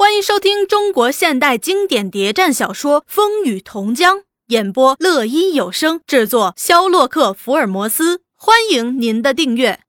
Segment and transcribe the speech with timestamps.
[0.00, 8.22] 欢迎收听中国现代经典谍战小说《风雨同江》，演播：乐一有声，制作：肖洛克·福尔摩斯。
[8.36, 9.80] 欢迎您的订阅。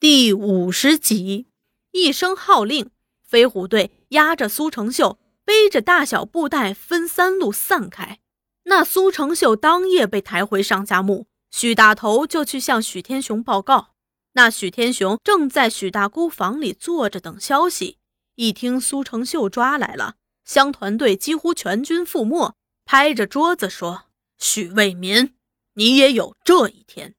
[0.00, 1.48] 第五十集，
[1.92, 2.88] 一声号令，
[3.22, 8.18] 飞虎队押着苏成秀，背着大小布袋，分三路散开。
[8.64, 13.88] 那苏成秀当夜被抬回上下墓，许大头就去向许天雄报告。
[14.32, 17.98] 那许天雄正在许大姑房里坐着等消息。
[18.40, 20.14] 一听苏成秀抓来了，
[20.46, 22.54] 乡团队几乎全军覆没，
[22.86, 24.04] 拍着桌子说
[24.40, 25.34] ：“许卫民，
[25.74, 27.14] 你也有这一天！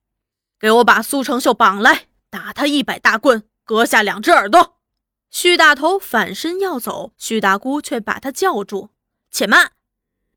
[0.59, 4.79] 给我把苏成秀绑来，打他一百大棍，割下两只耳朵。”
[5.29, 8.89] 许大头反身要走，许大姑却把他叫住
[9.29, 9.73] ：“且慢，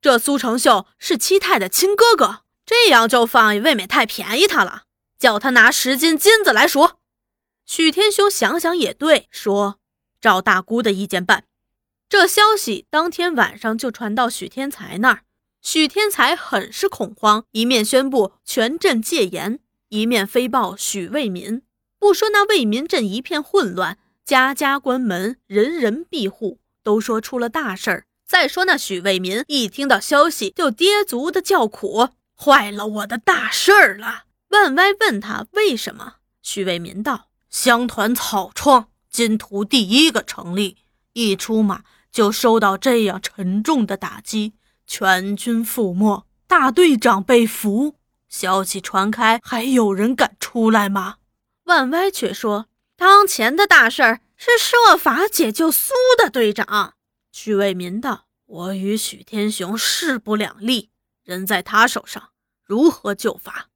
[0.02, 4.82] 这苏成秀是七太的亲哥哥，这样就放也未免太便宜他了。
[5.18, 6.90] 叫他拿十斤金子来赎。”
[7.64, 9.80] 许天雄想想也对，说。
[10.24, 11.44] 照大姑的意见办。
[12.08, 15.20] 这消息当天晚上就传到许天才那儿，
[15.60, 21.60] 许天才很是恐慌，一面宣布全镇戒严，一面飞报许卫民。
[21.98, 28.06] 不说那卫民镇一片混乱，家家关门，人人闭户，都说出了大事儿。
[28.24, 34.24] 再说那许卫民一听到消息就跌足的叫苦，坏了我的大事儿了。
[34.48, 38.88] 万歪问他为什么，许卫民道：乡团草创。
[39.14, 40.76] 金图第一个成立，
[41.12, 44.54] 一出马就受到这样沉重的打击，
[44.88, 47.94] 全军覆没，大队长被俘。
[48.28, 51.18] 消息传开，还有人敢出来吗？
[51.66, 52.66] 万歪却说
[52.98, 56.94] ：“当前的大事儿是设法解救苏的队长。”
[57.30, 60.90] 许卫民道：“我与许天雄势不两立，
[61.22, 62.30] 人在他手上，
[62.64, 63.68] 如何救法？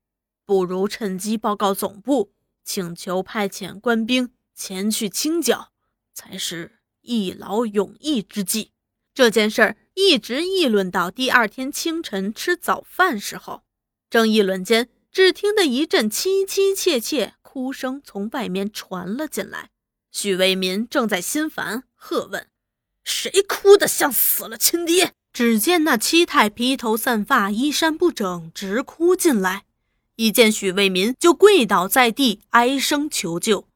[0.45, 2.33] 不如趁机报告总部，
[2.65, 5.71] 请求派遣官兵。”前去清剿，
[6.13, 8.73] 才是一劳永逸之计。
[9.15, 13.63] 这件事儿一直议论到第二天清晨吃早饭时候，
[14.11, 19.71] 正议论间，只听得一阵凄凄切切哭声从外面传了进来。
[20.11, 22.49] 许为民正在心烦，喝问
[23.05, 29.67] ：“谁哭得像死了亲爹？”只见那七太披头散发，衣衫不整，直哭进来。
[30.17, 33.69] 一见许为民，就跪倒在地，哀声求救。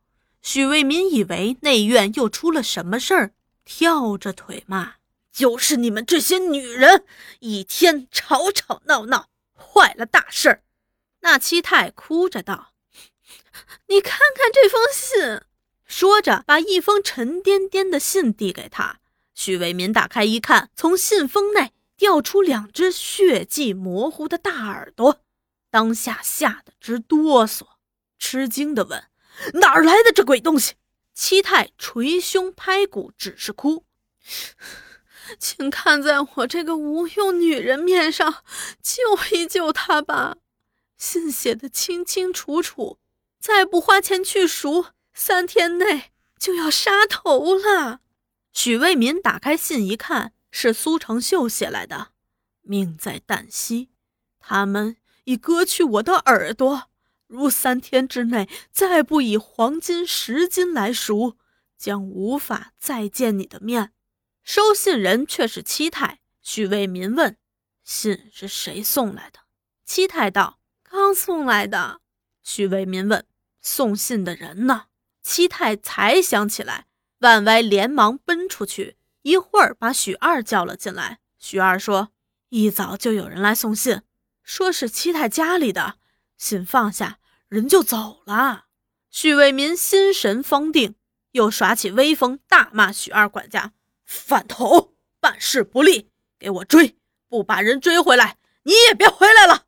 [0.42, 3.32] 许为民以为内院又出了什么事儿，
[3.64, 4.94] 跳着腿骂
[5.32, 7.04] ：“就是你们这些女人，
[7.38, 10.62] 一天吵吵闹闹，坏了大事儿。”
[11.22, 12.72] 那七太哭着道
[13.86, 15.42] ：“你看看这封信。”
[15.86, 18.98] 说着，把一封沉甸甸的信递给他。
[19.34, 25.20] 许为民打开一看，从信封内掉出两只血迹模糊的大耳朵，
[25.70, 27.66] 当下吓得直哆嗦，
[28.19, 29.04] 吃惊地问。
[29.54, 30.75] 哪儿来的这鬼东西？
[31.15, 33.84] 七太捶胸拍骨，只是哭。
[35.38, 38.42] 请看在我这个无用女人面上，
[38.82, 40.37] 救一救他吧。
[40.97, 42.98] 信写的清清楚楚，
[43.38, 48.00] 再不花钱去赎，三天内就要杀头了。
[48.53, 52.09] 许为民打开信一看，是苏成秀写来的。
[52.60, 53.88] 命在旦夕，
[54.38, 56.91] 他们已割去我的耳朵。
[57.32, 61.38] 如三天之内再不以黄金十斤来赎，
[61.78, 63.93] 将无法再见你的面。
[64.44, 66.21] 收信人却是七太。
[66.42, 67.38] 许为民问
[67.82, 69.38] ：“信是谁送来的？”
[69.87, 72.03] 七太道：“刚送来的。”
[72.44, 73.25] 许为民问
[73.62, 74.88] ：“送信的人呢？”
[75.25, 76.84] 七太才想起来，
[77.21, 81.21] 万歪连忙奔出去，一会儿把许二叫了进来。
[81.38, 82.10] 许二说
[82.50, 84.03] ：“一早就有人来送信，
[84.42, 85.94] 说是七太家里的
[86.37, 87.21] 信，放下。”
[87.52, 88.64] 人就走了，
[89.10, 90.94] 许为民心神方定，
[91.32, 93.74] 又耍起威风，大骂许二管家
[94.06, 96.08] 饭头，办事不力，
[96.38, 96.96] 给我追！
[97.28, 99.66] 不把人追回来，你也别回来了。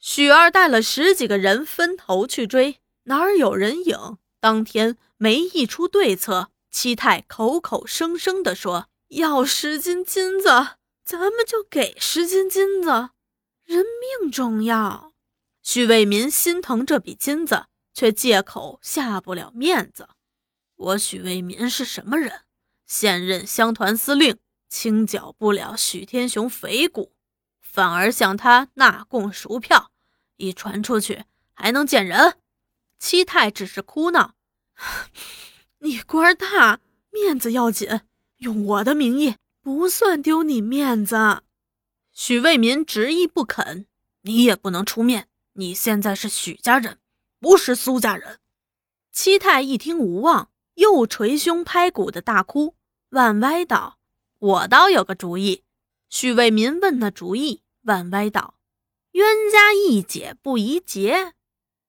[0.00, 4.18] 许二带了十几个人分头去追，哪儿有人影？
[4.40, 6.50] 当天没一出对策。
[6.72, 10.48] 七太口口声声地说要十斤金子，
[11.04, 13.10] 咱们就给十斤金子，
[13.64, 13.84] 人
[14.18, 15.11] 命重要。
[15.62, 20.08] 许为民心疼这笔金子，却借口下不了面子。
[20.74, 22.42] 我许为民是什么人？
[22.86, 24.38] 现任乡团司令，
[24.68, 27.12] 清剿不了许天雄匪骨，
[27.60, 29.92] 反而向他纳贡赎票，
[30.36, 31.24] 一传出去
[31.54, 32.36] 还能见人？
[32.98, 34.34] 七太只是哭闹
[35.78, 36.80] ：“你官大，
[37.10, 38.00] 面子要紧，
[38.38, 41.42] 用我的名义不算丢你面子。”
[42.12, 43.86] 许为民执意不肯，
[44.22, 45.28] 你也不能出面。
[45.54, 46.98] 你现在是许家人，
[47.38, 48.40] 不是苏家人。
[49.12, 52.74] 七太一听无望，又捶胸拍骨的大哭。
[53.10, 53.98] 万歪道
[54.40, 55.64] ：“我倒有个主意。
[56.08, 58.54] 许为民问的主意，万歪道
[59.12, 61.34] ：“冤家宜解不宜结。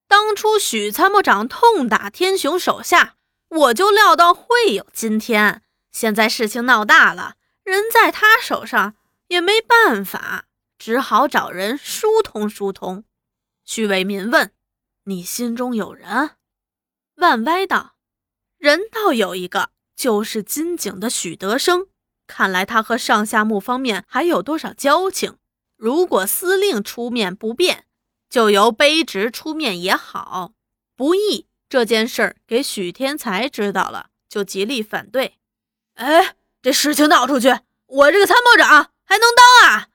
[0.10, 3.16] 当初许参谋长痛打天雄手下，
[3.48, 5.62] 我就料到会有今天。
[5.92, 8.96] 现在事情闹大了，人在他手上
[9.28, 13.06] 也没办法，只好找人疏通疏通。”
[13.66, 14.52] 许为民问
[15.06, 16.32] ：“你心中有人？”
[17.16, 17.96] 万歪道
[18.58, 21.88] ：“人倒有一个，就是金井的许德生。”
[22.26, 25.38] 看来他和上下木方面还有多少交情？
[25.76, 27.86] 如果司令出面不便，
[28.30, 30.54] 就由卑职出面也好。
[30.96, 35.38] 不易这件事儿给许天才知道了，就极力反对。
[35.96, 37.50] 哎，这事情闹出去，
[37.86, 39.90] 我这个参谋长还能当啊？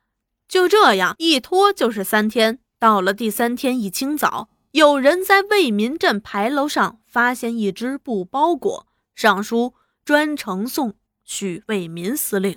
[0.47, 2.61] 就这样一拖就是三天。
[2.81, 8.87] 到了第三天一清早，有人在为民镇牌楼上发现一只布包裹，
[9.17, 10.95] 上书专程送。
[11.25, 12.57] 许为民司令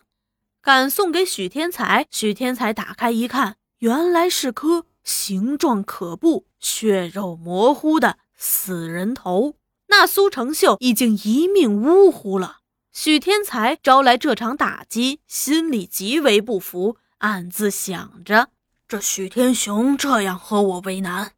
[0.61, 9.55] 敢送给许天才，许天才打开一看，原来是颗形状可怖、血肉模糊的死人头。
[9.87, 12.59] 那苏成秀已经一命呜呼了。
[12.93, 18.49] 许天才招来这场打击，心里极为不服，暗自想着：
[18.91, 21.31] 这许天雄这样和我为难，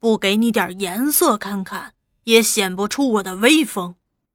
[0.00, 1.94] 不给你点颜色看看，
[2.24, 3.94] 也显不出我的威风。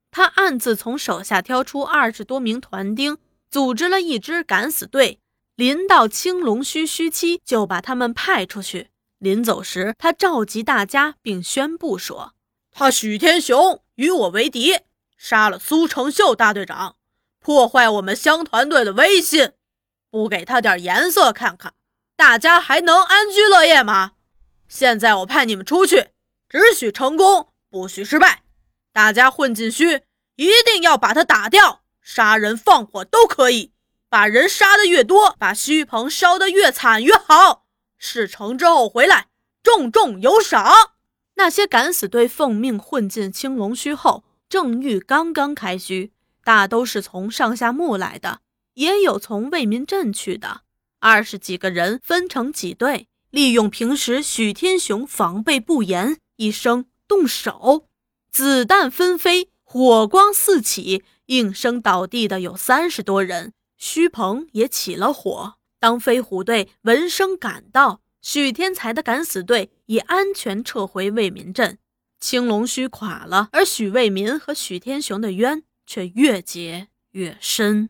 [0.09, 3.18] 他暗自从手下挑出二十多名团丁，
[3.50, 5.19] 组织了一支敢死队。
[5.57, 8.88] 临到青龙须须期，就把他们派出去。
[9.19, 12.35] 临走时，他召集大家，并宣布说
[12.71, 14.77] ：“他许天雄与我为敌，
[15.17, 16.95] 杀了苏成秀大队长，
[17.41, 19.51] 破坏我们乡团队的威信。
[20.09, 21.74] 不给他点颜色看看，
[22.21, 24.12] 大家还能安居乐业吗？
[24.68, 26.09] 现在我派你们出去，
[26.47, 28.44] 只许成功，不许失败。”
[28.94, 30.03] 大家混进虚，
[30.35, 33.73] 一定要把他打掉，杀人放火都可以，
[34.07, 37.65] 把人杀的越多，把虚棚烧得越惨越好。
[37.97, 39.29] 事成之后回来，
[39.63, 40.71] 重重有赏。
[41.38, 46.13] 那些敢死队奉命混进青龙虚后，正欲刚刚开虚，
[46.44, 48.41] 大都是从上下墓来的，
[48.75, 50.62] 也有从为民镇去的。
[51.01, 57.88] 二十几个人分成几队，利用平时许天雄防备不严，一声动手。
[58.31, 63.51] 子弹纷飞，火光四起，应声倒地的有三十多人。
[63.77, 65.56] 虚鹏也起了火。
[65.80, 71.80] 当飞虎队闻声赶到，许天才的敢死队已安全撤回为民镇。
[72.19, 77.89] 青龙须垮了，而许为民和许天雄的冤却越结越深。